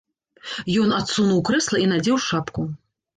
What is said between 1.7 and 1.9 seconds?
і